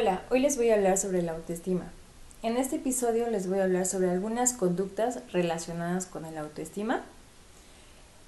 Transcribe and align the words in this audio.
Hola, 0.00 0.22
hoy 0.30 0.38
les 0.38 0.56
voy 0.56 0.70
a 0.70 0.76
hablar 0.76 0.96
sobre 0.96 1.22
la 1.22 1.32
autoestima. 1.32 1.90
En 2.44 2.56
este 2.56 2.76
episodio 2.76 3.28
les 3.30 3.48
voy 3.48 3.58
a 3.58 3.64
hablar 3.64 3.84
sobre 3.84 4.08
algunas 4.08 4.52
conductas 4.52 5.18
relacionadas 5.32 6.06
con 6.06 6.24
el 6.24 6.38
autoestima 6.38 7.02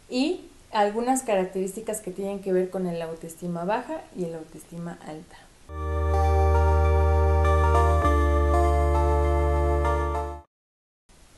y 0.09 0.49
algunas 0.73 1.23
características 1.23 2.01
que 2.01 2.11
tienen 2.11 2.41
que 2.41 2.53
ver 2.53 2.71
con 2.71 2.89
el 2.89 3.01
autoestima 3.01 3.65
baja 3.65 4.03
y 4.17 4.25
el 4.25 4.35
autoestima 4.35 4.99
alta. 5.07 5.37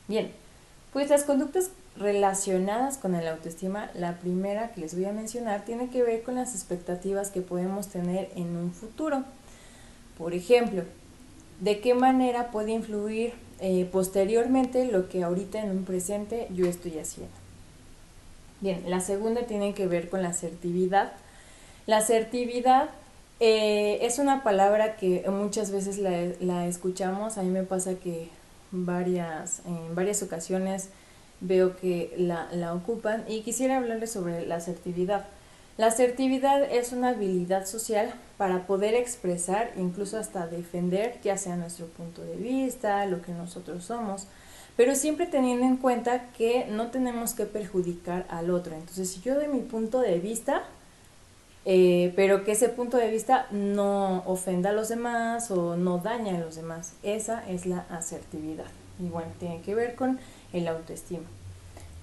Bien, 0.07 0.31
pues 0.93 1.11
las 1.11 1.25
conductas 1.25 1.69
relacionadas 1.95 2.97
con 2.97 3.13
el 3.13 3.27
autoestima, 3.27 3.91
la 3.93 4.17
primera 4.17 4.71
que 4.71 4.81
les 4.81 4.95
voy 4.95 5.05
a 5.05 5.11
mencionar 5.11 5.63
tiene 5.63 5.91
que 5.91 6.01
ver 6.01 6.23
con 6.23 6.33
las 6.33 6.55
expectativas 6.55 7.29
que 7.29 7.41
podemos 7.41 7.89
tener 7.89 8.31
en 8.35 8.57
un 8.57 8.73
futuro. 8.73 9.23
Por 10.17 10.33
ejemplo, 10.33 10.83
¿de 11.59 11.79
qué 11.79 11.93
manera 11.93 12.51
puede 12.51 12.71
influir 12.71 13.33
eh, 13.59 13.87
posteriormente 13.91 14.85
lo 14.91 15.09
que 15.09 15.23
ahorita 15.23 15.61
en 15.61 15.71
un 15.71 15.85
presente 15.85 16.47
yo 16.53 16.65
estoy 16.65 16.99
haciendo? 16.99 17.33
Bien, 18.61 18.83
la 18.87 19.01
segunda 19.01 19.45
tiene 19.45 19.73
que 19.73 19.87
ver 19.87 20.09
con 20.09 20.21
la 20.21 20.29
asertividad. 20.29 21.13
La 21.85 21.97
asertividad 21.97 22.89
eh, 23.39 23.99
es 24.01 24.19
una 24.19 24.41
palabra 24.43 24.95
que 24.95 25.25
muchas 25.29 25.71
veces 25.71 25.97
la, 25.97 26.65
escuchamos. 26.65 27.37
A 27.37 27.43
mí 27.43 27.49
me 27.49 27.63
pasa 27.63 27.95
que 27.95 28.29
varias, 28.71 29.61
en 29.65 29.95
varias 29.95 30.23
ocasiones 30.23 30.89
veo 31.41 31.75
que 31.75 32.13
la, 32.17 32.47
la 32.53 32.73
ocupan 32.73 33.25
y 33.27 33.41
quisiera 33.41 33.77
hablarles 33.77 34.11
sobre 34.11 34.45
la 34.47 34.55
asertividad. 34.55 35.25
La 35.77 35.87
asertividad 35.87 36.61
es 36.71 36.91
una 36.91 37.09
habilidad 37.09 37.65
social 37.65 38.13
para 38.37 38.67
poder 38.67 38.93
expresar, 38.93 39.71
incluso 39.75 40.19
hasta 40.19 40.45
defender, 40.45 41.19
ya 41.23 41.35
sea 41.37 41.55
nuestro 41.55 41.87
punto 41.87 42.23
de 42.23 42.35
vista, 42.35 43.05
lo 43.07 43.23
que 43.23 43.31
nosotros 43.31 43.83
somos, 43.83 44.27
pero 44.77 44.93
siempre 44.93 45.25
teniendo 45.25 45.65
en 45.65 45.77
cuenta 45.77 46.29
que 46.37 46.65
no 46.69 46.91
tenemos 46.91 47.33
que 47.33 47.45
perjudicar 47.45 48.25
al 48.29 48.51
otro. 48.51 48.75
Entonces, 48.75 49.09
si 49.09 49.21
yo 49.21 49.33
doy 49.33 49.47
mi 49.47 49.61
punto 49.61 49.99
de 49.99 50.19
vista, 50.19 50.63
eh, 51.65 52.13
pero 52.15 52.43
que 52.43 52.51
ese 52.51 52.69
punto 52.69 52.97
de 52.97 53.09
vista 53.09 53.47
no 53.49 54.23
ofenda 54.27 54.71
a 54.71 54.73
los 54.73 54.89
demás 54.89 55.49
o 55.49 55.75
no 55.75 55.97
daña 55.97 56.35
a 56.35 56.39
los 56.39 56.55
demás, 56.55 56.93
esa 57.01 57.49
es 57.49 57.65
la 57.65 57.85
asertividad. 57.89 58.65
Y 58.99 59.07
bueno, 59.09 59.31
tiene 59.39 59.61
que 59.61 59.73
ver 59.73 59.95
con 59.95 60.19
el 60.51 60.67
autoestima. 60.67 61.25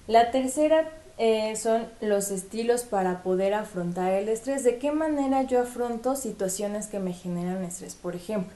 La 0.07 0.31
tercera 0.31 0.89
eh, 1.23 1.55
son 1.55 1.85
los 2.01 2.31
estilos 2.31 2.81
para 2.81 3.21
poder 3.21 3.53
afrontar 3.53 4.11
el 4.11 4.27
estrés. 4.27 4.63
¿De 4.63 4.79
qué 4.79 4.91
manera 4.91 5.43
yo 5.43 5.61
afronto 5.61 6.15
situaciones 6.15 6.87
que 6.87 6.97
me 6.97 7.13
generan 7.13 7.63
estrés? 7.63 7.93
Por 7.93 8.15
ejemplo, 8.15 8.51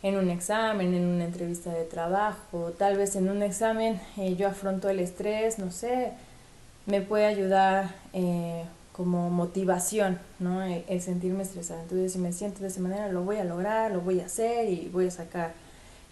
en 0.00 0.16
un 0.16 0.30
examen, 0.30 0.94
en 0.94 1.06
una 1.06 1.24
entrevista 1.24 1.72
de 1.72 1.82
trabajo, 1.82 2.70
tal 2.78 2.96
vez 2.96 3.16
en 3.16 3.28
un 3.28 3.42
examen 3.42 4.00
eh, 4.16 4.36
yo 4.36 4.46
afronto 4.46 4.88
el 4.88 5.00
estrés, 5.00 5.58
no 5.58 5.72
sé, 5.72 6.12
me 6.86 7.00
puede 7.00 7.26
ayudar 7.26 7.92
eh, 8.12 8.62
como 8.92 9.28
motivación, 9.30 10.20
¿no? 10.38 10.62
el, 10.62 11.02
sentirme 11.02 11.42
estresada. 11.42 11.82
Entonces, 11.82 12.12
si 12.12 12.20
me 12.20 12.32
siento 12.32 12.60
de 12.60 12.68
esa 12.68 12.80
manera, 12.80 13.08
lo 13.08 13.24
voy 13.24 13.38
a 13.38 13.44
lograr, 13.44 13.90
lo 13.90 14.02
voy 14.02 14.20
a 14.20 14.26
hacer 14.26 14.68
y 14.68 14.88
voy 14.88 15.08
a 15.08 15.10
sacar 15.10 15.52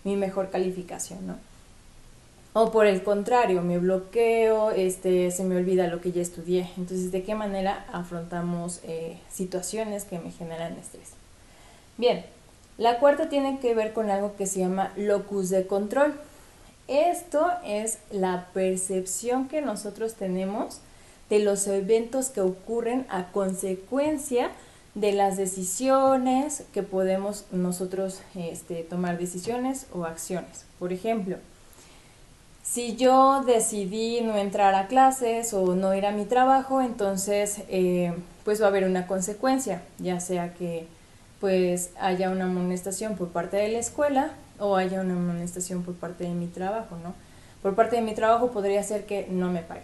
mi 0.03 0.17
mejor 0.17 0.51
calificación, 0.51 1.29
¿no? 1.29 1.52
O 2.55 2.71
por 2.71 2.87
el 2.87 3.03
contrario, 3.03 3.63
me 3.63 3.79
bloqueo, 3.79 4.73
este, 4.73 5.31
se 5.31 5.45
me 5.45 5.57
olvida 5.57 5.87
lo 5.87 6.03
que 6.03 6.13
ya 6.13 6.21
estudié. 6.21 6.69
Entonces, 6.77 7.11
¿de 7.11 7.23
qué 7.23 7.35
manera 7.35 7.87
afrontamos 7.93 8.81
eh, 8.85 9.19
situaciones 9.31 10.05
que 10.05 10.19
me 10.19 10.31
generan 10.31 10.75
estrés? 10.75 11.13
Bien, 11.97 12.25
la 12.77 12.99
cuarta 12.99 13.31
tiene 13.31 13.59
que 13.59 13.75
ver 13.75 13.95
con 13.95 14.11
algo 14.11 14.37
que 14.37 14.47
se 14.47 14.61
llama 14.61 14.93
locus 14.97 15.49
de 15.49 15.67
control. 15.67 16.15
Esto 16.89 17.51
es 17.65 17.99
la 18.11 18.49
percepción 18.53 19.49
que 19.49 19.63
nosotros 19.63 20.15
tenemos 20.15 20.81
de 21.31 21.39
los 21.39 21.67
eventos 21.67 22.29
que 22.29 22.43
ocurren 22.43 23.07
a 23.09 23.33
consecuencia 23.33 24.51
de 24.95 25.13
las 25.13 25.39
decisiones 25.39 26.65
que 26.75 26.83
podemos 26.83 27.47
nosotros 27.51 28.21
este, 28.35 28.83
tomar 28.83 29.17
decisiones 29.17 29.87
o 29.95 30.05
acciones. 30.05 30.67
Por 30.79 30.93
ejemplo, 30.93 31.39
si 32.63 32.97
yo 32.97 33.43
decidí 33.45 34.21
no 34.21 34.37
entrar 34.37 34.75
a 34.75 34.87
clases 34.87 35.53
o 35.53 35.75
no 35.75 35.95
ir 35.95 36.07
a 36.07 36.13
mi 36.13 36.25
trabajo, 36.25 36.81
entonces 36.81 37.63
eh, 37.69 38.15
pues 38.45 38.61
va 38.61 38.67
a 38.67 38.69
haber 38.69 38.85
una 38.85 39.07
consecuencia, 39.07 39.83
ya 39.99 40.21
sea 40.21 40.55
que 40.55 40.87
pues 41.41 41.91
haya 42.01 42.31
una 42.31 42.45
amonestación 42.45 43.17
por 43.17 43.29
parte 43.29 43.57
de 43.57 43.69
la 43.69 43.79
escuela 43.79 44.31
o 44.61 44.77
haya 44.77 45.01
una 45.01 45.15
amonestación 45.15 45.83
por 45.83 45.95
parte 45.95 46.25
de 46.25 46.31
mi 46.31 46.47
trabajo, 46.47 46.97
¿no? 47.03 47.15
Por 47.63 47.75
parte 47.75 47.97
de 47.97 48.03
mi 48.03 48.15
trabajo 48.15 48.53
podría 48.53 48.83
ser 48.85 49.07
que 49.07 49.27
no 49.29 49.51
me 49.51 49.63
pague. 49.63 49.83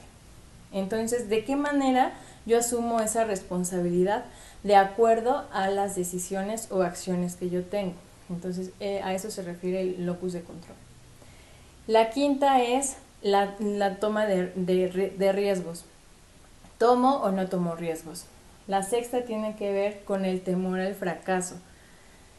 Entonces, 0.72 1.28
¿de 1.28 1.44
qué 1.44 1.56
manera 1.56 2.12
yo 2.46 2.58
asumo 2.58 3.00
esa 3.00 3.24
responsabilidad 3.24 4.24
de 4.62 4.76
acuerdo 4.76 5.46
a 5.52 5.68
las 5.68 5.96
decisiones 5.96 6.68
o 6.70 6.82
acciones 6.82 7.34
que 7.34 7.50
yo 7.50 7.64
tengo? 7.64 7.94
Entonces, 8.30 8.70
eh, 8.78 9.00
a 9.02 9.14
eso 9.14 9.30
se 9.30 9.42
refiere 9.42 9.80
el 9.80 10.06
locus 10.06 10.34
de 10.34 10.42
control. 10.42 10.76
La 11.88 12.10
quinta 12.10 12.62
es 12.62 12.98
la, 13.22 13.56
toma 13.98 14.26
de, 14.26 15.32
riesgos. 15.32 15.86
¿Tomo 16.76 17.16
o 17.16 17.30
no 17.30 17.48
tomo 17.48 17.76
riesgos? 17.76 18.26
La 18.66 18.82
sexta 18.82 19.22
tiene 19.22 19.56
que 19.56 19.72
ver 19.72 20.04
con 20.04 20.26
el 20.26 20.42
temor 20.42 20.80
al 20.80 20.94
fracaso. 20.94 21.56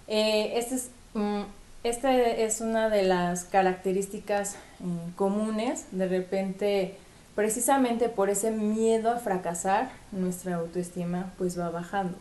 Eh, 0.08 0.52
este 0.56 0.76
es, 0.76 0.92
mm, 1.16 1.42
esta 1.84 2.16
es 2.16 2.62
una 2.62 2.90
de 2.90 3.02
las 3.02 3.44
características 3.46 4.56
mm, 4.82 5.14
comunes. 5.16 5.88
De 5.94 6.08
repente, 6.08 6.96
precisamente 7.34 8.08
por 8.08 8.30
ese 8.30 8.52
miedo 8.52 9.10
a 9.10 9.18
fracasar, 9.18 9.90
nuestra 10.12 10.58
autoestima 10.58 11.34
pues 11.40 11.60
va 11.60 11.72
bajando. 11.72 12.20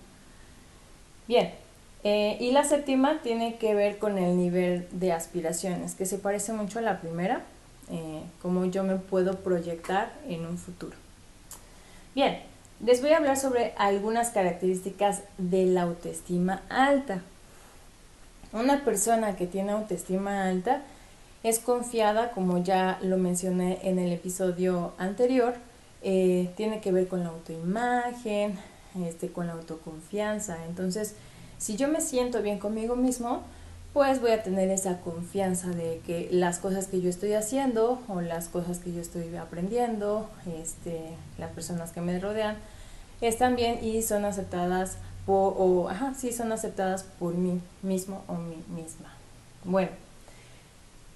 Bien, 1.27 1.53
eh, 2.11 2.39
y 2.41 2.53
la 2.53 2.65
séptima 2.65 3.21
tiene 3.23 3.57
que 3.57 3.75
ver 3.75 3.99
con 3.99 4.17
el 4.17 4.35
nivel 4.35 4.89
de 4.93 5.13
aspiraciones, 5.13 5.95
que 5.95 6.07
se 6.07 6.17
parece 6.17 6.55
mucho 6.55 6.79
a 6.79 6.83
la 6.83 7.03
primera, 7.03 7.43
eh, 7.91 8.23
como 8.41 8.65
yo 8.65 8.83
me 8.83 8.97
puedo 8.97 9.35
proyectar 9.41 10.11
en 10.27 10.47
un 10.47 10.57
futuro. 10.57 10.97
Bien, 12.15 12.39
les 12.83 13.03
voy 13.03 13.11
a 13.11 13.19
hablar 13.19 13.37
sobre 13.37 13.75
algunas 13.77 14.31
características 14.31 15.21
de 15.37 15.67
la 15.67 15.83
autoestima 15.83 16.63
alta. 16.71 17.21
Una 18.55 18.87
persona 18.87 19.37
que 19.37 19.47
tiene 19.47 19.73
autoestima 19.73 20.49
alta 20.49 20.81
es 21.43 21.59
confiada, 21.59 22.31
como 22.31 22.65
ya 22.65 22.99
lo 23.03 23.19
mencioné 23.19 23.81
en 23.83 23.99
el 23.99 24.13
episodio 24.13 24.95
anterior, 24.97 25.57
eh, 26.01 26.49
tiene 26.57 26.81
que 26.81 26.91
ver 26.91 27.07
con 27.07 27.23
la 27.23 27.29
autoimagen, 27.29 28.59
este, 29.05 29.29
con 29.29 29.47
la 29.47 29.53
autoconfianza. 29.53 30.65
Entonces, 30.65 31.15
si 31.59 31.77
yo 31.77 31.89
me 31.89 32.01
siento 32.01 32.43
bien 32.43 32.59
conmigo 32.59 32.97
mismo, 32.97 33.43
pues 33.93 34.21
voy 34.21 34.31
a 34.31 34.43
tener 34.43 34.71
esa 34.71 35.01
confianza 35.01 35.69
de 35.69 36.01
que 36.07 36.29
las 36.31 36.59
cosas 36.59 36.87
que 36.87 37.01
yo 37.01 37.11
estoy 37.11 37.33
haciendo 37.33 38.01
o 38.09 38.21
las 38.21 38.49
cosas 38.49 38.79
que 38.79 38.93
yo 38.93 39.01
estoy 39.01 39.35
aprendiendo, 39.37 40.29
este, 40.61 41.11
las 41.39 41.51
personas 41.51 41.91
que 41.93 42.01
me 42.01 42.19
rodean, 42.21 42.57
están 43.21 43.57
bien 43.57 43.85
y 43.85 44.03
son 44.03 44.25
aceptadas 44.25 44.99
o, 45.31 45.89
ajá, 45.91 46.15
sí, 46.15 46.33
son 46.33 46.53
aceptadas 46.53 47.03
por 47.03 47.35
mí 47.35 47.61
mismo 47.83 48.23
o 48.29 48.35
mí 48.35 48.63
misma. 48.75 49.13
Bueno, 49.65 49.91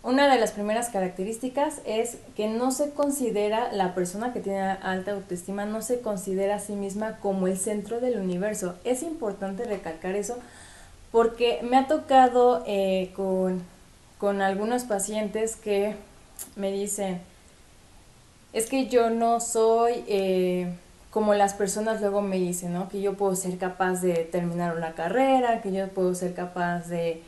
una 0.03 0.29
de 0.29 0.41
las 0.41 0.51
primeras 0.51 0.89
características 0.89 1.81
es 1.85 2.19
que 2.37 2.49
no 2.49 2.73
se 2.73 2.91
considera, 2.91 3.73
la 3.73 3.95
persona 3.95 4.33
que 4.33 4.41
tiene 4.41 4.61
alta 4.61 5.13
autoestima 5.13 5.65
no 5.65 5.81
se 5.81 6.01
considera 6.01 6.57
a 6.57 6.61
sí 6.61 6.73
misma 6.73 7.19
como 7.21 7.47
el 7.47 7.57
centro 7.57 8.01
del 8.01 8.19
universo. 8.19 8.75
Es 8.83 9.05
importante 9.05 9.65
recalcar 9.65 10.17
eso 10.17 10.39
porque 11.13 11.61
me 11.63 11.77
ha 11.77 11.87
tocado 11.87 12.65
eh, 12.67 13.13
con, 13.15 13.63
con 14.19 14.43
algunos 14.43 14.85
pacientes 14.85 15.55
que 15.55 15.95
me 16.57 16.73
dicen, 16.73 17.21
es 18.53 18.67
que 18.69 18.89
yo 18.89 19.09
no 19.09 19.39
soy 19.39 20.05
eh, 20.09 20.73
como 21.13 21.35
las 21.35 21.55
personas 21.55 22.01
luego 22.01 22.23
me 22.23 22.39
dicen, 22.39 22.73
¿no? 22.73 22.89
Que 22.89 23.01
yo 23.01 23.15
puedo 23.15 23.37
ser 23.37 23.59
capaz 23.59 24.01
de 24.01 24.15
terminar 24.25 24.77
una 24.77 24.95
carrera, 24.95 25.61
que 25.61 25.71
yo 25.71 25.87
puedo 25.89 26.15
ser 26.15 26.35
capaz 26.35 26.89
de, 26.89 27.23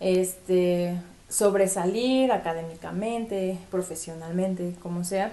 este, 0.00 0.96
sobresalir 1.34 2.30
académicamente, 2.30 3.58
profesionalmente, 3.70 4.76
como 4.80 5.02
sea. 5.02 5.32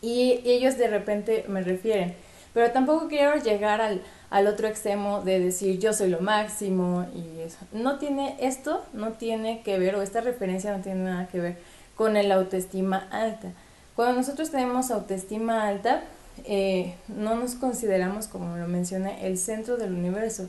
Y, 0.00 0.40
ellos 0.44 0.78
de 0.78 0.88
repente 0.88 1.44
me 1.48 1.62
refieren, 1.62 2.14
pero 2.54 2.70
tampoco 2.72 3.08
quiero 3.08 3.36
llegar 3.36 3.82
al, 3.82 4.02
al, 4.30 4.46
otro 4.46 4.68
extremo 4.68 5.20
de 5.20 5.38
decir 5.40 5.78
yo 5.78 5.92
soy 5.92 6.08
lo 6.08 6.20
máximo 6.20 7.06
y 7.14 7.40
eso. 7.40 7.58
No 7.72 7.98
tiene 7.98 8.36
esto, 8.40 8.82
no 8.94 9.12
tiene 9.12 9.60
que 9.62 9.78
ver, 9.78 9.96
o 9.96 10.02
esta 10.02 10.22
referencia 10.22 10.74
no 10.74 10.82
tiene 10.82 11.04
nada 11.04 11.28
que 11.28 11.40
ver 11.40 11.58
con 11.94 12.16
el 12.16 12.32
autoestima 12.32 13.06
alta. 13.10 13.52
Cuando 13.94 14.16
nosotros 14.16 14.50
tenemos 14.50 14.90
autoestima 14.90 15.66
alta, 15.68 16.04
eh, 16.44 16.94
no 17.08 17.34
nos 17.34 17.54
consideramos, 17.54 18.28
como 18.28 18.56
lo 18.56 18.68
mencioné, 18.68 19.26
el 19.26 19.36
centro 19.36 19.76
del 19.76 19.92
universo 19.92 20.48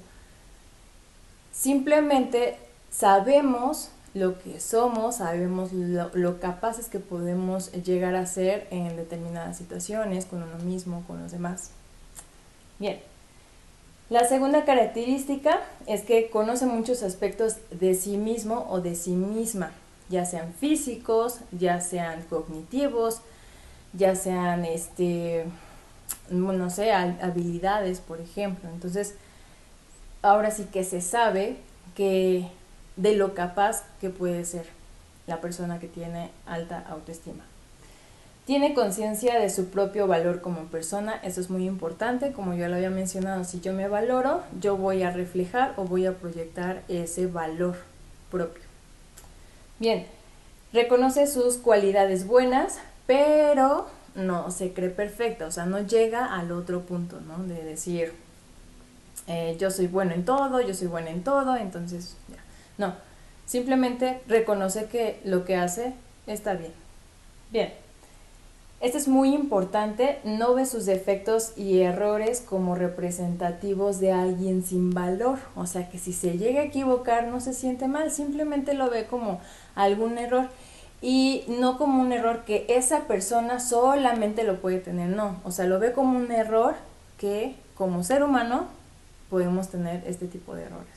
Simplemente 1.58 2.56
sabemos 2.92 3.90
lo 4.18 4.40
que 4.40 4.60
somos, 4.60 5.18
sabemos 5.18 5.72
lo, 5.74 6.40
capaces 6.40 6.88
que 6.88 7.00
podemos 7.00 7.72
llegar 7.72 8.16
a 8.16 8.26
ser 8.26 8.68
en 8.72 8.96
determinadas 8.96 9.58
situaciones, 9.58 10.26
con 10.26 10.44
uno 10.44 10.58
mismo, 10.64 11.04
con 11.08 11.22
los 11.22 11.32
demás. 11.32 11.72
Bien, 12.80 13.00
la 14.10 14.28
segunda 14.28 14.66
característica 14.66 15.60
es 15.86 16.02
que 16.02 16.30
conoce 16.30 16.66
muchos 16.66 17.04
aspectos 17.04 17.58
de 17.72 17.94
sí 17.94 18.18
mismo 18.18 18.68
o 18.70 18.82
de 18.82 18.96
sí 18.96 19.12
misma, 19.12 19.72
ya 20.10 20.26
sean 20.26 20.54
físicos, 20.54 21.40
ya 21.52 21.82
sean 21.82 22.24
cognitivos, 22.24 23.22
ya 23.94 24.16
sean, 24.16 24.66
este, 24.66 25.46
no 26.30 26.70
sé, 26.70 26.92
habilidades, 26.92 28.00
por 28.00 28.22
ejemplo. 28.22 28.70
Entonces, 28.70 29.16
ahora 30.22 30.52
sí 30.52 30.66
que 30.72 30.84
se 30.84 31.02
sabe 31.02 31.58
que 31.96 32.48
de 32.98 33.16
lo 33.16 33.34
capaz 33.34 33.84
que 34.02 34.10
puede 34.10 34.44
ser 34.44 34.66
la 35.28 35.40
persona 35.40 35.80
que 35.80 35.88
tiene 35.88 36.32
alta 36.46 36.84
autoestima. 36.90 37.44
Tiene 38.46 38.74
conciencia 38.74 39.38
de 39.40 39.50
su 39.50 39.66
propio 39.66 40.08
valor 40.08 40.40
como 40.40 40.64
persona, 40.68 41.20
eso 41.22 41.42
es 41.42 41.50
muy 41.50 41.68
importante, 41.68 42.32
como 42.32 42.54
yo 42.54 42.70
lo 42.70 42.76
había 42.76 42.90
mencionado, 42.90 43.44
si 43.44 43.60
yo 43.60 43.74
me 43.74 43.90
valoro, 43.90 44.42
yo 44.62 44.78
voy 44.78 45.04
a 45.04 45.12
reflejar 45.12 45.74
o 45.76 45.84
voy 45.84 46.06
a 46.06 46.14
proyectar 46.14 46.82
ese 46.88 47.28
valor 47.28 47.76
propio. 48.32 48.64
Bien, 49.80 50.08
reconoce 50.72 51.28
sus 51.28 51.58
cualidades 51.58 52.26
buenas, 52.26 52.80
pero 53.06 53.88
no 54.16 54.50
se 54.50 54.72
cree 54.72 54.92
perfecta, 54.92 55.46
o 55.46 55.52
sea, 55.52 55.66
no 55.66 55.82
llega 55.82 56.34
al 56.34 56.54
otro 56.54 56.84
punto, 56.84 57.20
¿no? 57.20 57.44
De 57.44 57.64
decir, 57.66 58.14
eh, 59.28 59.58
yo 59.60 59.72
soy 59.72 59.88
bueno 59.88 60.14
en 60.14 60.24
todo, 60.24 60.62
yo 60.62 60.74
soy 60.74 60.88
buena 60.88 61.10
en 61.10 61.22
todo, 61.22 61.58
entonces 61.58 62.16
ya. 62.30 62.47
No, 62.78 62.94
simplemente 63.46 64.22
reconoce 64.28 64.86
que 64.86 65.20
lo 65.24 65.46
que 65.46 65.56
hace 65.56 65.94
está 66.28 66.54
bien. 66.54 66.74
Bien, 67.52 67.74
esto 68.80 69.00
es 69.00 69.08
muy 69.08 69.34
importante, 69.34 70.20
no 70.24 70.54
ve 70.54 70.68
sus 70.68 70.86
defectos 70.86 71.58
y 71.58 71.80
errores 71.80 72.42
como 72.48 72.76
representativos 72.76 74.00
de 74.00 74.12
alguien 74.12 74.64
sin 74.64 74.92
valor, 74.92 75.40
o 75.56 75.66
sea 75.66 75.90
que 75.90 75.98
si 75.98 76.14
se 76.14 76.38
llega 76.38 76.62
a 76.62 76.66
equivocar 76.66 77.26
no 77.28 77.40
se 77.40 77.54
siente 77.54 77.88
mal, 77.88 78.12
simplemente 78.12 78.76
lo 78.76 78.92
ve 78.92 79.06
como 79.06 79.42
algún 79.74 80.20
error 80.20 80.50
y 81.02 81.44
no 81.48 81.80
como 81.80 82.02
un 82.02 82.12
error 82.12 82.44
que 82.46 82.68
esa 82.70 83.08
persona 83.08 83.60
solamente 83.60 84.44
lo 84.44 84.62
puede 84.62 84.80
tener, 84.80 85.10
no, 85.10 85.42
o 85.44 85.50
sea, 85.50 85.66
lo 85.66 85.80
ve 85.80 85.92
como 85.94 86.16
un 86.16 86.32
error 86.32 86.76
que 87.18 87.56
como 87.76 88.04
ser 88.04 88.22
humano 88.22 88.68
podemos 89.32 89.70
tener 89.70 90.04
este 90.06 90.28
tipo 90.28 90.54
de 90.54 90.66
errores. 90.66 90.97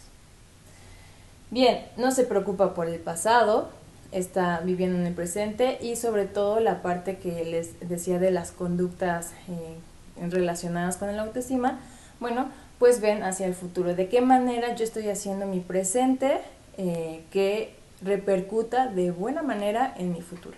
Bien, 1.51 1.85
no 1.97 2.13
se 2.13 2.25
preocupa 2.25 2.75
por 2.75 2.89
el 2.89 3.01
pasado, 3.01 3.71
está 4.13 4.61
viviendo 4.61 4.99
en 4.99 5.07
el 5.07 5.15
presente 5.15 5.79
y 5.81 5.97
sobre 5.97 6.27
todo 6.27 6.61
la 6.61 6.81
parte 6.81 7.19
que 7.19 7.45
les 7.45 7.89
decía 7.89 8.19
de 8.21 8.31
las 8.31 8.53
conductas 8.53 9.33
eh, 9.49 10.29
relacionadas 10.29 10.97
con 10.97 11.09
el 11.09 11.19
autoestima, 11.19 11.81
bueno, 12.21 12.49
pues 12.79 13.01
ven 13.01 13.25
hacia 13.25 13.47
el 13.47 13.55
futuro, 13.55 13.95
de 13.95 14.09
qué 14.09 14.21
manera 14.21 14.75
yo 14.75 14.85
estoy 14.85 15.09
haciendo 15.09 15.47
mi 15.47 15.61
presente 15.61 16.41
eh, 16.79 17.23
que 17.33 17.75
repercuta 18.01 18.87
de 18.87 19.11
buena 19.11 19.43
manera 19.43 19.93
en 19.99 20.13
mi 20.13 20.23
futuro. 20.23 20.57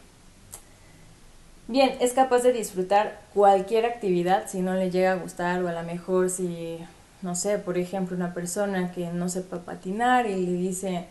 Bien, 1.69 1.97
es 2.01 2.13
capaz 2.13 2.41
de 2.41 2.53
disfrutar 2.53 3.19
cualquier 3.33 3.87
actividad 3.87 4.47
si 4.47 4.61
no 4.61 4.75
le 4.75 4.91
llega 4.91 5.13
a 5.13 5.17
gustar 5.17 5.63
o 5.63 5.69
a 5.69 5.73
lo 5.73 5.83
mejor 5.85 6.29
si 6.29 6.79
no 7.23 7.35
sé, 7.35 7.59
por 7.59 7.79
ejemplo, 7.79 8.17
una 8.17 8.35
persona 8.35 8.93
que 8.93 9.09
no 9.09 9.29
sepa 9.29 9.59
patinar 9.59 10.27
y 10.27 10.35
le 10.35 10.53
dice, 10.53 11.07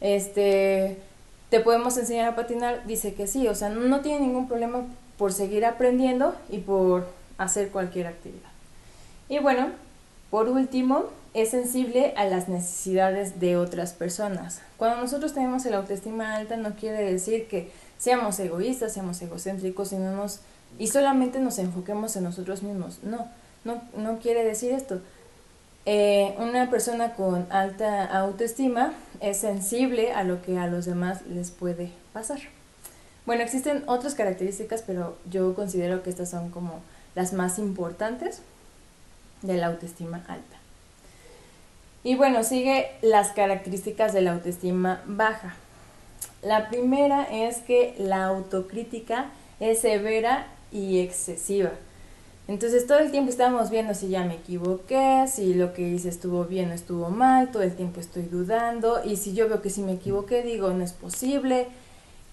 este, 0.00 0.98
¿te 1.50 1.60
podemos 1.60 1.96
enseñar 1.96 2.28
a 2.28 2.36
patinar? 2.36 2.86
Dice 2.86 3.14
que 3.14 3.26
sí, 3.26 3.46
o 3.48 3.54
sea, 3.54 3.68
no 3.68 4.00
tiene 4.00 4.20
ningún 4.20 4.48
problema 4.48 4.82
por 5.16 5.32
seguir 5.32 5.64
aprendiendo 5.64 6.34
y 6.50 6.58
por 6.58 7.06
hacer 7.38 7.70
cualquier 7.70 8.06
actividad. 8.06 8.50
Y 9.28 9.38
bueno, 9.38 9.68
por 10.30 10.48
último, 10.48 11.04
es 11.34 11.50
sensible 11.50 12.14
a 12.16 12.24
las 12.24 12.48
necesidades 12.48 13.40
de 13.40 13.56
otras 13.56 13.92
personas. 13.92 14.60
Cuando 14.76 15.00
nosotros 15.00 15.34
tenemos 15.34 15.66
el 15.66 15.74
autoestima 15.74 16.36
alta 16.36 16.56
no 16.56 16.74
quiere 16.76 17.02
decir 17.02 17.48
que 17.48 17.70
seamos 17.98 18.38
egoístas, 18.38 18.92
seamos 18.92 19.20
egocéntricos 19.22 19.92
y, 19.92 19.96
no 19.96 20.12
nos, 20.12 20.40
y 20.78 20.88
solamente 20.88 21.40
nos 21.40 21.58
enfoquemos 21.58 22.16
en 22.16 22.24
nosotros 22.24 22.62
mismos. 22.62 22.98
No, 23.02 23.26
no, 23.64 23.82
no 23.96 24.18
quiere 24.18 24.44
decir 24.44 24.72
esto. 24.72 25.00
Eh, 25.86 26.34
una 26.38 26.70
persona 26.70 27.14
con 27.14 27.46
alta 27.50 28.06
autoestima 28.06 28.94
es 29.20 29.36
sensible 29.38 30.12
a 30.12 30.24
lo 30.24 30.40
que 30.40 30.58
a 30.58 30.66
los 30.66 30.86
demás 30.86 31.22
les 31.26 31.50
puede 31.50 31.92
pasar. 32.12 32.38
Bueno, 33.26 33.42
existen 33.42 33.84
otras 33.86 34.14
características, 34.14 34.82
pero 34.82 35.16
yo 35.30 35.54
considero 35.54 36.02
que 36.02 36.10
estas 36.10 36.30
son 36.30 36.50
como 36.50 36.80
las 37.14 37.32
más 37.32 37.58
importantes 37.58 38.40
de 39.42 39.56
la 39.56 39.66
autoestima 39.66 40.24
alta. 40.28 40.56
Y 42.02 42.16
bueno, 42.16 42.44
sigue 42.44 42.90
las 43.00 43.32
características 43.32 44.12
de 44.12 44.20
la 44.20 44.32
autoestima 44.32 45.02
baja. 45.06 45.54
La 46.42 46.68
primera 46.68 47.24
es 47.24 47.58
que 47.58 47.94
la 47.98 48.24
autocrítica 48.24 49.30
es 49.60 49.80
severa 49.80 50.46
y 50.70 51.00
excesiva. 51.00 51.70
Entonces 52.46 52.86
todo 52.86 52.98
el 52.98 53.10
tiempo 53.10 53.30
estamos 53.30 53.70
viendo 53.70 53.94
si 53.94 54.08
ya 54.08 54.24
me 54.24 54.34
equivoqué, 54.34 55.24
si 55.28 55.54
lo 55.54 55.72
que 55.72 55.88
hice 55.88 56.10
estuvo 56.10 56.44
bien 56.44 56.70
o 56.70 56.74
estuvo 56.74 57.08
mal, 57.08 57.50
todo 57.50 57.62
el 57.62 57.74
tiempo 57.74 58.00
estoy 58.00 58.24
dudando 58.24 59.00
y 59.02 59.16
si 59.16 59.32
yo 59.32 59.48
veo 59.48 59.62
que 59.62 59.70
si 59.70 59.82
me 59.82 59.94
equivoqué 59.94 60.42
digo 60.42 60.70
no 60.70 60.84
es 60.84 60.92
posible 60.92 61.68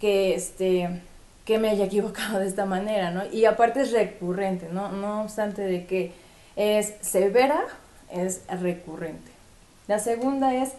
que 0.02 0.36
este 0.36 1.02
que 1.46 1.60
me 1.60 1.70
haya 1.70 1.86
equivocado 1.92 2.40
de 2.40 2.48
esta 2.48 2.66
manera, 2.66 3.12
¿no? 3.12 3.26
Y 3.32 3.46
aparte 3.46 3.82
es 3.82 3.92
recurrente, 3.94 4.68
¿no? 4.70 4.92
No 4.92 5.22
obstante 5.22 5.62
de 5.62 5.86
que 5.86 6.12
es 6.58 6.94
severa, 7.02 7.64
es 8.12 8.42
recurrente. 8.48 9.32
La 9.88 10.00
segunda 10.00 10.54
es 10.54 10.72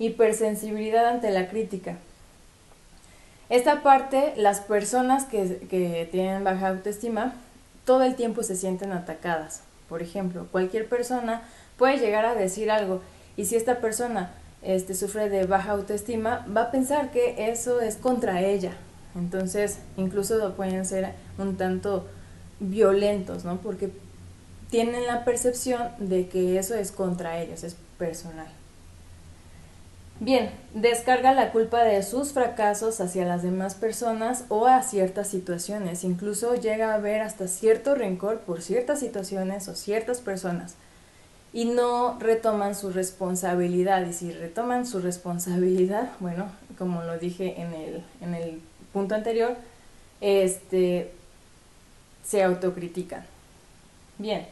hipersensibilidad 0.00 1.06
ante 1.06 1.30
la 1.30 1.48
crítica. 1.48 1.96
Esta 3.48 3.82
parte, 3.82 4.32
las 4.36 4.60
personas 4.60 5.24
que, 5.24 5.58
que 5.70 6.08
tienen 6.10 6.44
baja 6.44 6.68
autoestima 6.68 7.34
todo 7.90 8.04
el 8.04 8.14
tiempo 8.14 8.44
se 8.44 8.54
sienten 8.54 8.92
atacadas. 8.92 9.62
Por 9.88 10.00
ejemplo, 10.00 10.46
cualquier 10.52 10.88
persona 10.88 11.42
puede 11.76 11.98
llegar 11.98 12.24
a 12.24 12.36
decir 12.36 12.70
algo 12.70 13.00
y 13.36 13.46
si 13.46 13.56
esta 13.56 13.80
persona 13.80 14.30
este, 14.62 14.94
sufre 14.94 15.28
de 15.28 15.44
baja 15.44 15.72
autoestima, 15.72 16.46
va 16.56 16.62
a 16.62 16.70
pensar 16.70 17.10
que 17.10 17.50
eso 17.50 17.80
es 17.80 17.96
contra 17.96 18.42
ella. 18.42 18.74
Entonces, 19.16 19.80
incluso 19.96 20.54
pueden 20.54 20.86
ser 20.86 21.14
un 21.36 21.56
tanto 21.56 22.06
violentos, 22.60 23.44
¿no? 23.44 23.56
Porque 23.56 23.90
tienen 24.70 25.08
la 25.08 25.24
percepción 25.24 25.90
de 25.98 26.28
que 26.28 26.60
eso 26.60 26.76
es 26.76 26.92
contra 26.92 27.40
ellos, 27.40 27.64
es 27.64 27.74
personal. 27.98 28.46
Bien, 30.22 30.50
descarga 30.74 31.32
la 31.32 31.50
culpa 31.50 31.82
de 31.82 32.02
sus 32.02 32.32
fracasos 32.32 33.00
hacia 33.00 33.24
las 33.24 33.42
demás 33.42 33.74
personas 33.74 34.44
o 34.50 34.66
a 34.66 34.82
ciertas 34.82 35.28
situaciones. 35.28 36.04
Incluso 36.04 36.54
llega 36.56 36.92
a 36.92 36.96
haber 36.96 37.22
hasta 37.22 37.48
cierto 37.48 37.94
rencor 37.94 38.40
por 38.40 38.60
ciertas 38.60 39.00
situaciones 39.00 39.66
o 39.68 39.74
ciertas 39.74 40.20
personas. 40.20 40.74
Y 41.54 41.64
no 41.64 42.18
retoman 42.18 42.74
su 42.74 42.90
responsabilidad. 42.90 44.06
Y 44.06 44.12
si 44.12 44.30
retoman 44.30 44.86
su 44.86 45.00
responsabilidad, 45.00 46.10
bueno, 46.20 46.50
como 46.76 47.02
lo 47.02 47.16
dije 47.16 47.58
en 47.58 47.72
el, 47.72 48.04
en 48.20 48.34
el 48.34 48.60
punto 48.92 49.14
anterior, 49.14 49.56
este, 50.20 51.12
se 52.22 52.42
autocritican. 52.42 53.24
Bien. 54.18 54.46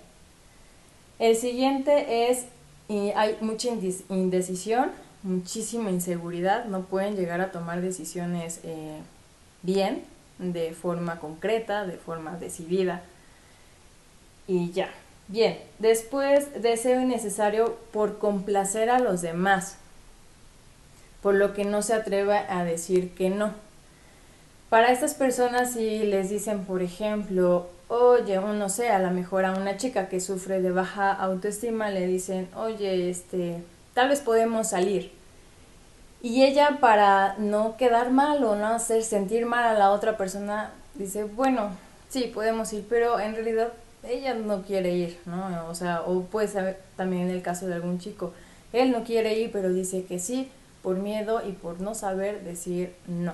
El 1.18 1.36
siguiente 1.36 2.30
es, 2.30 2.46
y 2.88 3.10
hay 3.10 3.36
mucha 3.42 3.68
indecisión 4.08 4.92
muchísima 5.22 5.90
inseguridad, 5.90 6.66
no 6.66 6.82
pueden 6.82 7.16
llegar 7.16 7.40
a 7.40 7.50
tomar 7.50 7.80
decisiones 7.80 8.60
eh, 8.62 8.98
bien, 9.62 10.04
de 10.38 10.72
forma 10.72 11.18
concreta, 11.18 11.86
de 11.86 11.96
forma 11.96 12.36
decidida. 12.36 13.02
Y 14.46 14.70
ya. 14.72 14.90
Bien, 15.28 15.58
después 15.78 16.62
deseo 16.62 17.02
innecesario 17.02 17.76
por 17.92 18.18
complacer 18.18 18.88
a 18.88 18.98
los 18.98 19.20
demás, 19.20 19.76
por 21.22 21.34
lo 21.34 21.52
que 21.52 21.64
no 21.64 21.82
se 21.82 21.92
atreva 21.92 22.44
a 22.48 22.64
decir 22.64 23.14
que 23.14 23.28
no. 23.28 23.52
Para 24.70 24.90
estas 24.90 25.14
personas 25.14 25.72
si 25.74 26.00
les 26.00 26.30
dicen, 26.30 26.64
por 26.64 26.82
ejemplo, 26.82 27.68
oye, 27.88 28.38
no 28.38 28.68
sé, 28.68 28.88
a 28.90 28.98
lo 28.98 29.10
mejor 29.10 29.44
a 29.44 29.52
una 29.52 29.76
chica 29.76 30.08
que 30.08 30.20
sufre 30.20 30.62
de 30.62 30.70
baja 30.70 31.12
autoestima 31.12 31.90
le 31.90 32.06
dicen, 32.06 32.48
oye, 32.54 33.10
este, 33.10 33.62
tal 33.98 34.10
vez 34.10 34.20
podemos 34.20 34.68
salir. 34.68 35.10
Y 36.22 36.44
ella 36.44 36.78
para 36.80 37.34
no 37.38 37.76
quedar 37.76 38.12
mal 38.12 38.44
o 38.44 38.54
no 38.54 38.68
hacer 38.68 39.02
sentir 39.02 39.44
mal 39.44 39.64
a 39.64 39.76
la 39.76 39.90
otra 39.90 40.16
persona, 40.16 40.70
dice, 40.94 41.24
bueno, 41.24 41.70
sí, 42.08 42.30
podemos 42.32 42.72
ir, 42.72 42.86
pero 42.88 43.18
en 43.18 43.34
realidad 43.34 43.72
ella 44.04 44.34
no 44.34 44.62
quiere 44.62 44.92
ir, 44.92 45.18
¿no? 45.26 45.66
O 45.68 45.74
sea, 45.74 46.02
o 46.02 46.22
puede 46.22 46.46
ser 46.46 46.80
también 46.94 47.28
el 47.28 47.42
caso 47.42 47.66
de 47.66 47.74
algún 47.74 47.98
chico 47.98 48.32
Él 48.72 48.92
no 48.92 49.02
quiere 49.02 49.36
ir, 49.36 49.50
pero 49.50 49.68
dice 49.70 50.04
que 50.04 50.20
sí, 50.20 50.48
por 50.84 50.98
miedo 50.98 51.42
y 51.44 51.50
por 51.50 51.80
no 51.80 51.96
saber 51.96 52.44
decir 52.44 52.94
no. 53.08 53.32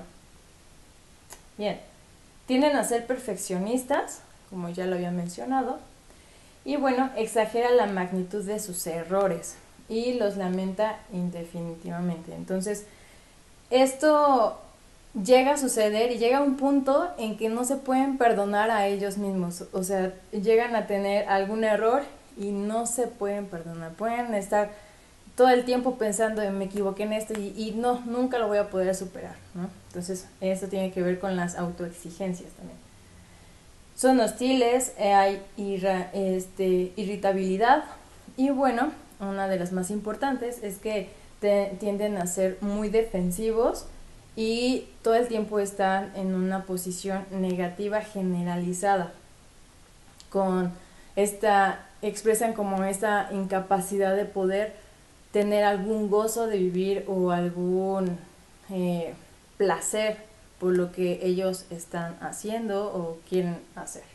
Bien, 1.58 1.78
tienden 2.46 2.74
a 2.76 2.84
ser 2.84 3.06
perfeccionistas, 3.06 4.20
como 4.48 4.70
ya 4.70 4.86
lo 4.86 4.94
había 4.94 5.10
mencionado, 5.10 5.78
y 6.64 6.76
bueno, 6.76 7.10
exagera 7.18 7.70
la 7.70 7.84
magnitud 7.84 8.42
de 8.42 8.58
sus 8.58 8.86
errores 8.86 9.56
y 9.94 10.14
los 10.14 10.36
lamenta 10.36 10.98
indefinitivamente. 11.12 12.34
Entonces, 12.34 12.84
esto 13.70 14.58
llega 15.22 15.52
a 15.52 15.56
suceder 15.56 16.10
y 16.10 16.18
llega 16.18 16.38
a 16.38 16.42
un 16.42 16.56
punto 16.56 17.08
en 17.18 17.36
que 17.36 17.48
no 17.48 17.64
se 17.64 17.76
pueden 17.76 18.18
perdonar 18.18 18.70
a 18.70 18.86
ellos 18.86 19.16
mismos. 19.18 19.64
O 19.72 19.82
sea, 19.82 20.12
llegan 20.32 20.74
a 20.74 20.86
tener 20.86 21.28
algún 21.28 21.64
error 21.64 22.02
y 22.36 22.50
no 22.50 22.86
se 22.86 23.06
pueden 23.06 23.46
perdonar. 23.46 23.92
Pueden 23.92 24.34
estar 24.34 24.70
todo 25.36 25.48
el 25.48 25.64
tiempo 25.64 25.96
pensando 25.96 26.42
en 26.42 26.56
me 26.58 26.66
equivoqué 26.66 27.04
en 27.04 27.12
esto 27.12 27.34
y, 27.34 27.74
no, 27.76 28.00
nunca 28.06 28.38
lo 28.38 28.48
voy 28.48 28.58
a 28.58 28.70
poder 28.70 28.94
superar. 28.94 29.34
Entonces, 29.88 30.26
esto 30.40 30.68
tiene 30.68 30.92
que 30.92 31.02
ver 31.02 31.18
con 31.18 31.36
las 31.36 31.56
autoexigencias 31.56 32.50
también. 32.52 32.78
Son 33.96 34.18
hostiles, 34.18 34.92
eh, 34.98 35.12
hay 35.12 35.42
este, 36.12 36.92
irritabilidad 36.96 37.84
y 38.36 38.50
bueno, 38.50 38.90
una 39.24 39.48
de 39.48 39.58
las 39.58 39.72
más 39.72 39.90
importantes 39.90 40.62
es 40.62 40.78
que 40.78 41.10
tienden 41.78 42.16
a 42.16 42.26
ser 42.26 42.56
muy 42.60 42.88
defensivos 42.88 43.86
y 44.36 44.88
todo 45.02 45.14
el 45.14 45.28
tiempo 45.28 45.60
están 45.60 46.12
en 46.16 46.34
una 46.34 46.64
posición 46.64 47.26
negativa 47.30 48.00
generalizada 48.00 49.12
con 50.30 50.72
esta 51.16 51.86
expresan 52.02 52.52
como 52.52 52.82
esta 52.84 53.30
incapacidad 53.32 54.16
de 54.16 54.24
poder 54.24 54.74
tener 55.32 55.64
algún 55.64 56.10
gozo 56.10 56.46
de 56.46 56.58
vivir 56.58 57.04
o 57.06 57.30
algún 57.30 58.18
eh, 58.70 59.14
placer 59.56 60.18
por 60.58 60.76
lo 60.76 60.92
que 60.92 61.20
ellos 61.22 61.66
están 61.70 62.16
haciendo 62.20 62.86
o 62.86 63.18
quieren 63.28 63.58
hacer. 63.74 64.13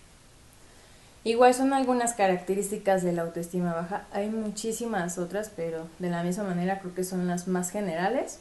Igual 1.24 1.54
son 1.54 1.74
algunas 1.74 2.14
características 2.14 3.04
de 3.04 3.12
la 3.12 3.24
autoestima 3.24 3.74
baja, 3.74 4.06
hay 4.12 4.30
muchísimas 4.30 5.18
otras, 5.18 5.52
pero 5.54 5.88
de 6.00 6.10
la 6.10 6.24
misma 6.24 6.46
manera 6.46 6.80
creo 6.80 6.96
que 6.96 7.04
son 7.04 7.28
las 7.28 7.48
más 7.48 7.72
generales 7.72 8.40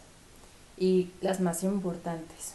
y 0.76 1.10
las 1.20 1.40
más 1.40 1.64
importantes. 1.64 2.54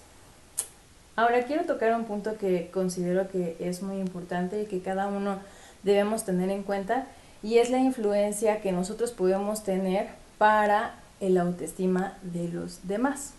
Ahora 1.15 1.43
quiero 1.43 1.65
tocar 1.65 1.93
un 1.93 2.05
punto 2.05 2.37
que 2.37 2.71
considero 2.71 3.29
que 3.29 3.57
es 3.59 3.83
muy 3.83 3.97
importante 3.97 4.61
y 4.61 4.65
que 4.65 4.81
cada 4.81 5.07
uno 5.07 5.39
debemos 5.83 6.23
tener 6.23 6.49
en 6.49 6.63
cuenta 6.63 7.05
y 7.43 7.57
es 7.57 7.69
la 7.69 7.79
influencia 7.79 8.61
que 8.61 8.71
nosotros 8.71 9.11
podemos 9.11 9.63
tener 9.63 10.07
para 10.37 10.95
el 11.19 11.37
autoestima 11.37 12.17
de 12.23 12.47
los 12.47 12.87
demás. 12.87 13.33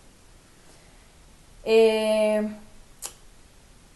Eh, 1.65 2.47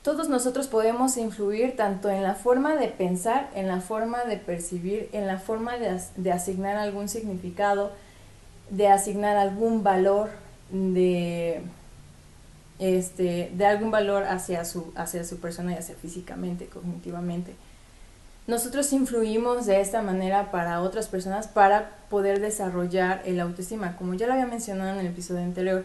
todos 0.03 0.29
nosotros 0.29 0.69
podemos 0.69 1.17
influir 1.17 1.77
tanto 1.77 2.09
en 2.09 2.23
la 2.23 2.35
forma 2.35 2.77
de 2.77 2.89
pensar, 2.89 3.51
en 3.55 3.69
la 3.69 3.81
forma 3.81 4.25
de 4.25 4.37
percibir, 4.37 5.09
en 5.13 5.27
la 5.27 5.39
forma 5.39 5.77
de, 5.77 6.33
asignar 6.33 6.77
algún 6.77 7.09
significado, 7.09 7.93
de 8.71 8.89
asignar 8.89 9.37
algún 9.37 9.83
valor 9.83 10.31
de, 10.71 11.63
este, 12.79 13.51
de 13.55 13.67
algún 13.67 13.91
valor 13.91 14.25
hacia 14.25 14.65
su, 14.65 14.93
hacia 14.95 15.25
su 15.25 15.39
persona 15.39 15.73
y 15.73 15.77
hacia 15.77 15.97
físicamente, 15.97 16.67
cognitivamente. 16.67 17.55
Nosotros 18.47 18.95
influimos 18.95 19.67
de 19.67 19.81
esta 19.83 20.01
manera 20.01 20.51
para 20.51 20.81
otras 20.81 21.09
personas 21.09 21.49
para 21.49 21.91
poder 22.09 22.41
desarrollar 22.41 23.21
el 23.27 23.41
autoestima. 23.41 23.95
Como 23.97 24.15
ya 24.15 24.27
lo 24.27 24.33
había 24.33 24.47
mencionado 24.47 24.93
en 24.93 25.01
el 25.01 25.07
episodio 25.09 25.43
anterior, 25.43 25.85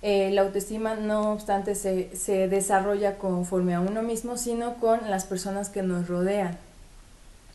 eh, 0.00 0.30
la 0.32 0.42
autoestima 0.42 0.94
no 0.94 1.32
obstante 1.32 1.74
se, 1.74 2.14
se 2.16 2.48
desarrolla 2.48 3.18
conforme 3.18 3.74
a 3.74 3.80
uno 3.80 4.02
mismo, 4.02 4.36
sino 4.36 4.74
con 4.74 5.10
las 5.10 5.24
personas 5.24 5.70
que 5.70 5.82
nos 5.82 6.06
rodean. 6.06 6.56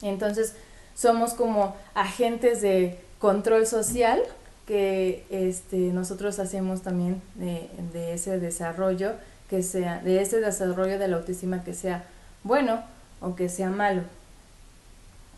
Entonces, 0.02 0.54
somos 0.96 1.34
como 1.34 1.76
agentes 1.94 2.62
de 2.62 3.00
control 3.20 3.66
social 3.66 4.22
que 4.68 5.26
este, 5.30 5.78
nosotros 5.78 6.40
hacemos 6.40 6.82
también 6.82 7.22
de, 7.36 7.70
de, 7.94 8.14
ese 8.14 8.40
desarrollo, 8.40 9.14
que 9.50 9.64
sea, 9.64 10.00
de 10.00 10.22
ese 10.22 10.40
desarrollo 10.40 11.00
de 11.00 11.08
la 11.08 11.18
autoestima 11.18 11.64
que 11.64 11.74
sea 11.74 12.06
bueno 12.44 12.82
o 13.22 13.36
que 13.36 13.50
sea 13.50 13.70
malo. 13.70 14.04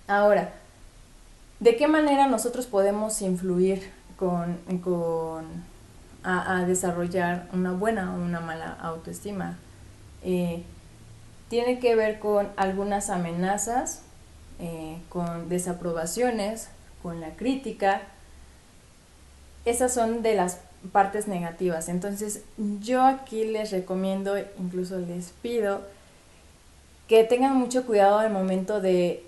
Ahora, 0.08 0.54
¿de 1.60 1.76
qué 1.76 1.88
manera 1.88 2.28
nosotros 2.28 2.66
podemos 2.68 3.22
influir 3.22 3.92
con, 4.18 4.58
con 4.84 5.46
a, 6.26 6.66
desarrollar 6.66 7.48
una 7.54 7.72
buena 7.72 8.14
o 8.14 8.18
una 8.18 8.40
mala 8.40 8.78
autoestima? 8.82 9.58
Eh, 10.24 10.64
tiene 11.50 11.80
que 11.80 11.96
ver 11.96 12.20
con 12.20 12.50
algunas 12.58 13.10
amenazas, 13.10 14.02
eh, 14.60 14.98
con 15.10 15.48
desaprobaciones, 15.50 16.70
con 17.04 17.22
la 17.22 17.36
crítica, 17.36 18.02
esas 19.66 19.94
son 19.94 20.22
de 20.22 20.36
las 20.36 20.60
partes 20.92 21.28
negativas. 21.28 21.90
Entonces 21.90 22.44
yo 22.82 23.04
aquí 23.04 23.46
les 23.46 23.72
recomiendo, 23.72 24.38
incluso 24.60 25.00
les 25.00 25.32
pido, 25.42 25.82
que 27.08 27.24
tengan 27.24 27.58
mucho 27.58 27.86
cuidado 27.86 28.20
al 28.20 28.32
momento 28.32 28.80
de 28.82 29.24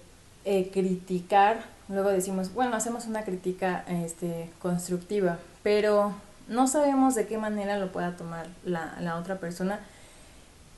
eh, 0.45 0.69
criticar. 0.71 1.63
Luego 1.89 2.09
decimos, 2.09 2.53
bueno, 2.53 2.75
hacemos 2.75 3.05
una 3.05 3.23
crítica 3.23 3.83
este, 3.87 4.49
constructiva, 4.59 5.39
pero 5.63 6.13
no 6.47 6.67
sabemos 6.67 7.15
de 7.15 7.27
qué 7.27 7.37
manera 7.37 7.77
lo 7.77 7.91
pueda 7.91 8.15
tomar 8.15 8.47
la, 8.65 8.95
la 8.99 9.17
otra 9.17 9.35
persona. 9.35 9.79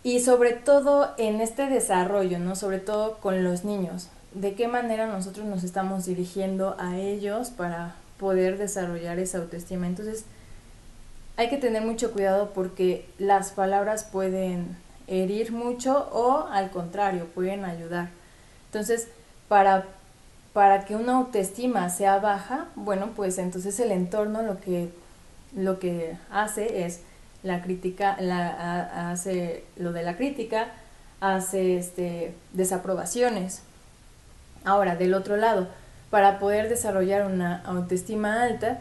Y 0.03 0.21
sobre 0.21 0.53
todo 0.53 1.13
en 1.17 1.41
este 1.41 1.67
desarrollo, 1.67 2.39
¿no? 2.39 2.55
Sobre 2.55 2.79
todo 2.79 3.17
con 3.17 3.43
los 3.43 3.65
niños. 3.65 4.07
De 4.33 4.53
qué 4.53 4.67
manera 4.67 5.07
nosotros 5.07 5.45
nos 5.45 5.63
estamos 5.63 6.05
dirigiendo 6.05 6.75
a 6.79 6.97
ellos 6.97 7.49
para 7.49 7.95
poder 8.17 8.57
desarrollar 8.57 9.19
esa 9.19 9.39
autoestima. 9.39 9.87
Entonces, 9.87 10.25
hay 11.37 11.49
que 11.49 11.57
tener 11.57 11.81
mucho 11.83 12.11
cuidado 12.11 12.51
porque 12.53 13.09
las 13.17 13.51
palabras 13.51 14.03
pueden 14.03 14.75
herir 15.07 15.51
mucho 15.51 16.09
o 16.11 16.47
al 16.51 16.69
contrario, 16.69 17.25
pueden 17.33 17.65
ayudar. 17.65 18.09
Entonces, 18.65 19.07
para, 19.47 19.85
para 20.53 20.85
que 20.85 20.95
una 20.95 21.15
autoestima 21.15 21.89
sea 21.89 22.19
baja, 22.19 22.67
bueno, 22.75 23.09
pues 23.15 23.37
entonces 23.37 23.79
el 23.79 23.91
entorno 23.91 24.41
lo 24.43 24.59
que, 24.59 24.89
lo 25.55 25.79
que 25.79 26.17
hace 26.31 26.85
es 26.85 27.01
la 27.43 27.61
crítica, 27.61 28.17
la, 28.19 29.11
hace 29.11 29.63
lo 29.77 29.91
de 29.91 30.03
la 30.03 30.17
crítica, 30.17 30.67
hace 31.21 31.77
este, 31.77 32.33
desaprobaciones. 32.53 33.61
Ahora, 34.65 34.95
del 34.95 35.13
otro 35.13 35.37
lado, 35.37 35.67
para 36.09 36.39
poder 36.39 36.69
desarrollar 36.69 37.25
una 37.25 37.61
autoestima 37.63 38.43
alta, 38.43 38.79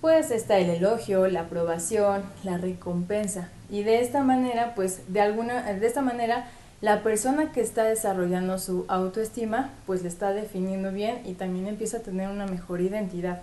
pues 0.00 0.30
está 0.30 0.58
el 0.58 0.70
elogio, 0.70 1.28
la 1.28 1.42
aprobación, 1.42 2.22
la 2.42 2.58
recompensa. 2.58 3.48
Y 3.68 3.82
de 3.82 4.00
esta 4.00 4.22
manera, 4.22 4.74
pues 4.74 5.02
de 5.08 5.20
alguna 5.20 5.62
de 5.62 5.86
esta 5.86 6.02
manera 6.02 6.46
la 6.80 7.02
persona 7.02 7.52
que 7.52 7.60
está 7.60 7.84
desarrollando 7.84 8.58
su 8.58 8.86
autoestima, 8.88 9.70
pues 9.86 10.02
le 10.02 10.08
está 10.08 10.32
definiendo 10.32 10.90
bien 10.90 11.20
y 11.26 11.34
también 11.34 11.66
empieza 11.66 11.98
a 11.98 12.00
tener 12.00 12.28
una 12.28 12.46
mejor 12.46 12.80
identidad. 12.80 13.42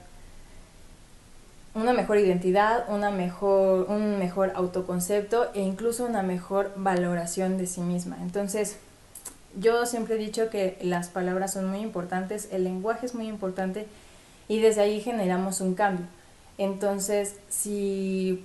Una 1.77 1.93
mejor 1.93 2.17
identidad, 2.17 2.86
una 2.89 3.12
mejor, 3.12 3.86
un 3.91 4.17
mejor 4.17 4.51
autoconcepto 4.55 5.51
e 5.53 5.62
incluso 5.62 6.05
una 6.05 6.24
mejor 6.24 6.74
valoración 6.75 7.60
de 7.60 7.67
sí 7.67 7.81
misma. 7.81 8.17
Entonces, 8.24 8.77
yo 9.60 9.86
siempre 9.86 10.15
he 10.15 10.17
dicho 10.17 10.50
que 10.50 10.79
las 10.81 11.10
palabras 11.10 11.53
son 11.53 11.69
muy 11.69 11.81
importantes, 11.81 12.50
el 12.51 12.63
lenguaje 12.63 13.05
es 13.05 13.13
muy 13.13 13.27
importante 13.27 13.86
y 14.48 14.60
desde 14.60 14.81
ahí 14.81 15.01
generamos 15.01 15.62
un 15.62 15.75
cambio. 15.75 16.07
Entonces, 16.57 17.36
si, 17.48 18.43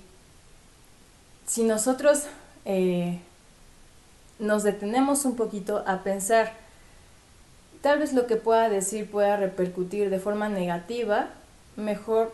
si 1.47 1.63
nosotros 1.63 2.25
eh, 2.65 3.19
nos 4.37 4.61
detenemos 4.61 5.25
un 5.25 5.35
poquito 5.35 5.83
a 5.87 6.03
pensar, 6.03 6.53
tal 7.81 7.97
vez 7.97 8.13
lo 8.13 8.27
que 8.27 8.35
pueda 8.35 8.69
decir 8.69 9.09
pueda 9.09 9.37
repercutir 9.37 10.11
de 10.11 10.19
forma 10.19 10.49
negativa, 10.49 11.29
mejor 11.77 12.31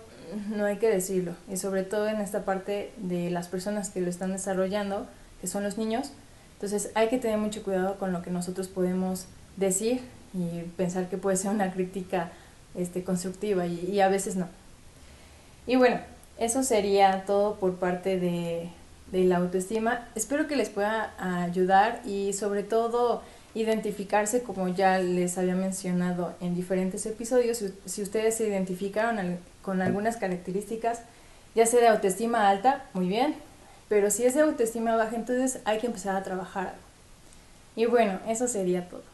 no 0.49 0.65
hay 0.65 0.77
que 0.77 0.87
decirlo. 0.89 1.33
Y 1.51 1.57
sobre 1.57 1.83
todo 1.83 2.07
en 2.07 2.21
esta 2.21 2.45
parte 2.45 2.91
de 2.97 3.29
las 3.29 3.47
personas 3.47 3.89
que 3.89 4.01
lo 4.01 4.09
están 4.09 4.31
desarrollando, 4.31 5.07
que 5.41 5.47
son 5.47 5.63
los 5.63 5.77
niños, 5.77 6.11
entonces 6.53 6.91
hay 6.95 7.09
que 7.09 7.17
tener 7.17 7.37
mucho 7.37 7.63
cuidado 7.63 7.97
con 7.97 8.11
lo 8.11 8.21
que 8.21 8.31
nosotros 8.31 8.67
podemos 8.67 9.25
decir 9.57 10.01
y 10.33 10.61
pensar 10.77 11.09
que 11.09 11.17
puede 11.17 11.37
ser 11.37 11.51
una 11.51 11.71
crítica 11.71 12.31
este, 12.75 13.03
constructiva 13.03 13.65
y, 13.65 13.99
a 13.99 14.09
veces 14.09 14.35
no. 14.35 14.47
Y 15.65 15.75
bueno, 15.75 15.99
eso 16.37 16.63
sería 16.63 17.23
todo 17.25 17.55
por 17.55 17.75
parte 17.75 18.19
de, 18.19 18.69
de 19.11 19.23
la 19.23 19.37
autoestima. 19.37 20.07
Espero 20.15 20.47
que 20.47 20.55
les 20.55 20.69
pueda 20.69 21.13
ayudar 21.17 22.01
y 22.05 22.33
sobre 22.33 22.63
todo 22.63 23.21
identificarse 23.55 24.43
como 24.43 24.67
ya 24.67 24.99
les 24.99 25.37
había 25.37 25.55
mencionado 25.55 26.35
en 26.39 26.55
diferentes 26.55 27.05
episodios. 27.05 27.63
Si, 27.85 28.01
ustedes 28.01 28.35
se 28.35 28.47
identificaron 28.47 29.19
con 29.61 29.81
algunas 29.81 30.17
características, 30.17 31.01
ya 31.55 31.65
sea 31.65 31.81
de 31.81 31.87
autoestima 31.87 32.49
alta, 32.49 32.83
muy 32.93 33.07
bien, 33.07 33.35
pero 33.87 34.11
si 34.11 34.25
es 34.25 34.35
de 34.35 34.41
autoestima 34.41 34.95
baja, 34.95 35.15
entonces 35.15 35.59
hay 35.65 35.79
que 35.79 35.87
empezar 35.87 36.15
a 36.15 36.23
trabajar. 36.23 36.75
Y 37.75 37.85
bueno, 37.85 38.19
eso 38.27 38.47
sería 38.47 38.87
todo. 38.87 39.08